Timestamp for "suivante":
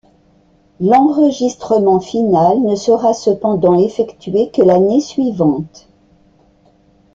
4.99-5.87